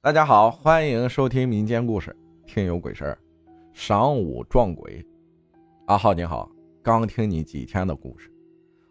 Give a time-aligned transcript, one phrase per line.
[0.00, 2.16] 大家好，欢迎收听民间故事
[2.46, 3.18] 《听有鬼事儿》，
[3.76, 5.04] 晌午撞鬼。
[5.86, 6.48] 阿浩你好，
[6.84, 8.32] 刚听你几天的故事，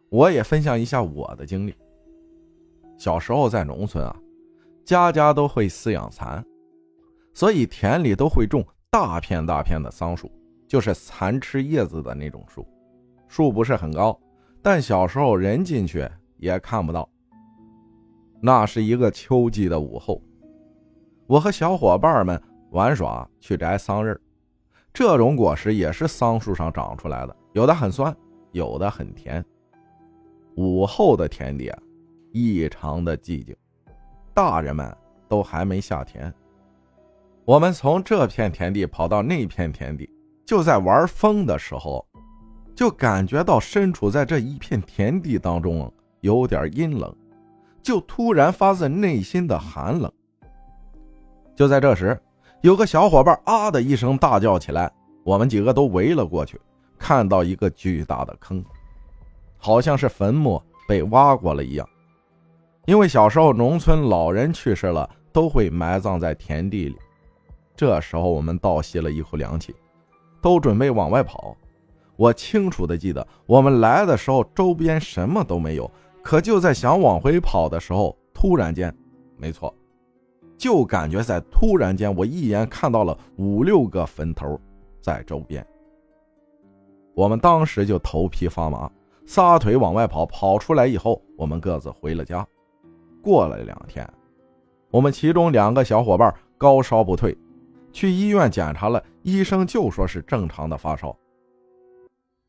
[0.10, 1.74] 我也分享一下我的经历。
[2.98, 4.14] 小时候在农村啊，
[4.84, 6.46] 家家都会饲养蚕，
[7.34, 8.62] 所以田里都会种
[8.92, 10.30] 大片大片的桑树，
[10.68, 12.68] 就是蚕吃叶子的那种树，
[13.30, 14.20] 树不是很高，
[14.62, 16.06] 但小时候人进去
[16.36, 17.10] 也看不到。
[18.42, 20.22] 那是一个秋季的午后。
[21.28, 22.42] 我和小伙伴们
[22.72, 24.18] 玩耍，去摘桑葚。
[24.94, 28.16] 这种果实也是桑树上长出来的，有的很酸，
[28.54, 29.44] 有的很甜。
[30.56, 31.78] 午后的田地啊
[32.32, 33.54] 异常的寂静，
[34.34, 34.96] 大人们
[35.28, 36.34] 都还没下田。
[37.44, 40.10] 我们从这片田地跑到那片田地，
[40.46, 42.08] 就在玩风的时候，
[42.74, 47.14] 就感觉到身处在这一片田地当中有点阴冷，
[47.84, 50.12] 就突然发自内心的寒冷。
[51.58, 52.16] 就在这时，
[52.62, 54.92] 有个小伙伴啊的一声大叫起来，
[55.24, 56.62] 我们几个都围了过去，
[57.00, 58.64] 看到一个巨大的坑，
[59.58, 61.90] 好像是坟墓被挖过了一样。
[62.86, 66.96] 因为小时候农村老人去世了，都会埋葬在田地里。
[67.76, 69.76] 这时候我们倒吸了一口凉气，
[70.40, 71.58] 都准备往外跑。
[72.18, 75.90] 我清楚的记得，我们来的时候周边什么都没有，
[76.22, 78.96] 可就在想往回跑的时候，突然间，
[79.38, 79.74] 没错。
[80.58, 84.60] 就感觉在突然间，我一眼看到了五六个坟头
[85.00, 85.66] 在周边。
[87.14, 88.90] 我们当时就头皮发麻，
[89.26, 90.26] 撒腿往外跑。
[90.26, 92.46] 跑出来以后，我们各自回了家。
[93.22, 94.08] 过了两天，
[94.90, 97.38] 我们其中两个小伙伴高烧不退，
[97.92, 101.16] 去医院检查了，医生就说是正常的发烧。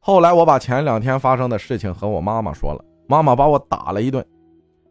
[0.00, 4.24] 后来我把前两天发生的事情和我妈妈说了，妈妈把我打了一顿，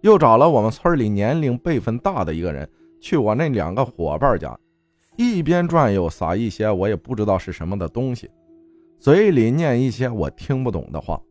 [0.01, 2.69] 又找了我们村里年龄辈分大的一个人。
[2.99, 4.57] 去我那两个伙伴家，
[5.15, 8.29] 一边转悠撒一些我也不知道是什么的东西，
[8.99, 11.21] 嘴里念一些我听不懂的话，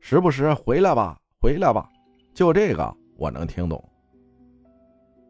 [0.00, 1.88] 时不时回来吧，回来吧，
[2.34, 3.82] 就这个我能听懂。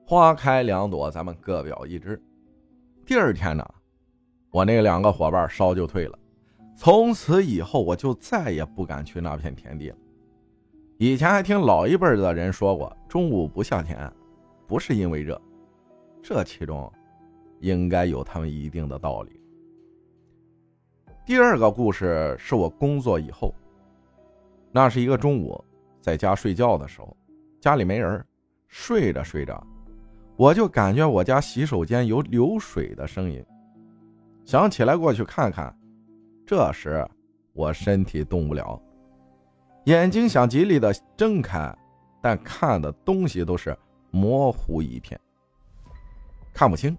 [0.06, 2.20] 花开两朵，咱们各表一枝。
[3.06, 3.66] 第二天呢，
[4.50, 6.18] 我那两个伙伴烧就退了，
[6.76, 9.96] 从此以后我就再也不敢去那片田地了。
[10.98, 14.12] 以前还听老一辈的人说过，中午不下田，
[14.66, 15.40] 不是因为热。
[16.22, 16.90] 这其中，
[17.58, 19.40] 应该有他们一定的道理。
[21.26, 23.52] 第二个故事是我工作以后，
[24.70, 25.62] 那是一个中午，
[26.00, 27.16] 在家睡觉的时候，
[27.60, 28.24] 家里没人，
[28.68, 29.66] 睡着睡着，
[30.36, 33.44] 我就感觉我家洗手间有流水的声音，
[34.44, 35.76] 想起来过去看看。
[36.46, 37.04] 这时
[37.52, 38.80] 我身体动不了，
[39.86, 41.76] 眼睛想极力的睁开，
[42.20, 43.76] 但看的东西都是
[44.12, 45.20] 模糊一片。
[46.52, 46.96] 看不清。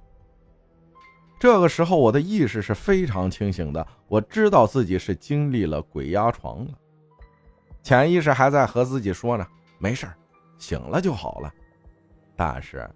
[1.40, 6.72] 这个时候，我的意识是非常清醒的，我知道自己是经历了鬼压床了。
[7.82, 9.46] 潜意识还在和自己说呢
[9.78, 10.08] ：“没事
[10.58, 11.54] 醒了就好了。”
[12.36, 12.90] 但是，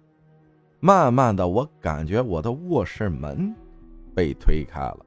[0.80, 3.54] 慢慢的，我感觉我的卧室门
[4.14, 4.98] 被推开了，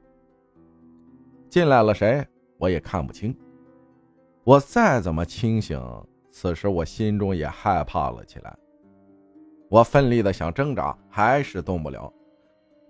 [1.50, 2.24] 进来了谁，
[2.58, 3.36] 我也看不清。
[4.44, 5.80] 我再怎么清醒，
[6.30, 8.56] 此时我心中也害怕了起来。
[9.72, 12.12] 我奋力的想挣扎，还是动不了。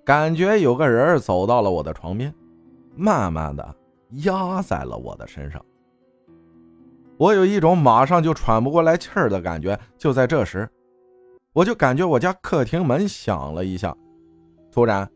[0.04, 2.34] 感觉有个人走到了我的床边，
[2.96, 3.76] 慢慢的
[4.24, 5.64] 压在了我的身上。
[7.16, 9.78] 我有一种马上就喘不过来气儿的感觉。
[9.96, 10.68] 就在这时，
[11.52, 13.96] 我就感觉我家客厅门响了一下，
[14.72, 15.08] 突然，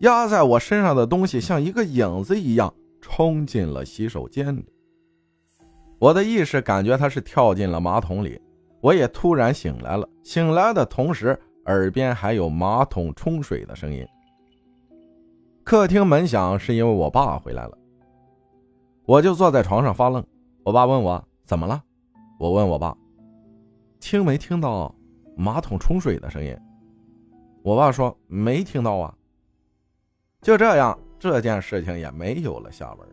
[0.00, 4.70] 压在我身上的东西像一个影子一样冲进了洗手间里。
[5.98, 8.38] 我的意识感觉他是跳进了马桶里。
[8.80, 14.06] 我也突然醒来了，醒来的同时，耳边还有马桶冲水的声音。
[15.62, 17.78] 客厅门响是因为我爸回来了，
[19.04, 20.24] 我就坐在床上发愣。
[20.64, 21.82] 我爸问我怎么了，
[22.38, 22.96] 我问我爸，
[24.00, 24.94] 听没听到
[25.36, 26.56] 马桶冲水的声音？
[27.62, 29.14] 我爸说没听到啊。
[30.40, 33.08] 就这样，这件事情也没有了下文。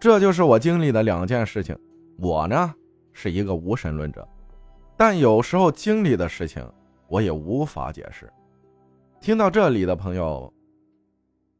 [0.00, 1.78] 这就是我经历的两件事情。
[2.18, 2.74] 我呢？
[3.20, 4.26] 是一个无神论者，
[4.96, 6.64] 但有时候经历的事情
[7.08, 8.32] 我也无法解释。
[9.20, 10.52] 听到这里的朋友，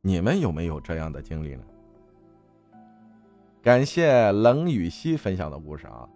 [0.00, 1.64] 你们有没有这样的经历呢？
[3.60, 6.08] 感谢冷雨溪分享的故事啊！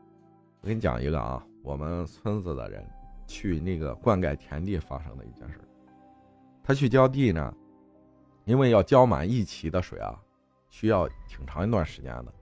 [0.61, 2.89] 我给你讲一个啊，我们村子的人
[3.27, 5.59] 去那个灌溉田地发生的一件事。
[6.63, 7.53] 他去浇地呢，
[8.45, 10.17] 因为要浇满一畦的水啊，
[10.71, 12.33] 需要挺长一段时间的。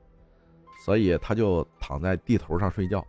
[0.80, 3.04] 所以他就躺在地头上睡觉。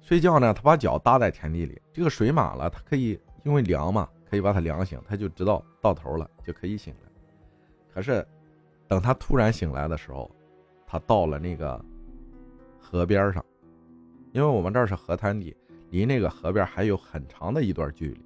[0.00, 7.10] 睡觉呢，他把脚搭在田地里，这个水满了，他可以因为凉嘛，可以把他凉醒，他就知道到头了，就可以醒了。
[7.92, 8.26] 可是，
[8.86, 10.30] 等他突然醒来的时候，
[10.86, 11.82] 他到了那个
[12.78, 13.44] 河边上，
[14.32, 15.56] 因为我们这是河滩地，
[15.90, 18.20] 离那个河边还有很长的一段距离。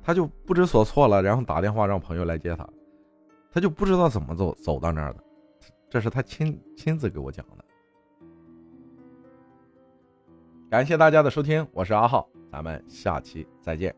[0.00, 2.68] 他就不知所措了，然后打电话让朋友来接他，
[3.50, 5.24] 他就不知道怎么走走到那儿的，
[5.94, 7.64] 这是他亲亲自给我讲的。
[10.68, 13.94] 感谢大家的收听，我是阿浩，咱们下期再见。